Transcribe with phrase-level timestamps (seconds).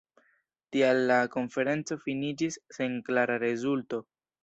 [0.75, 4.05] Tial la konferenco finiĝis sen klara rezulto.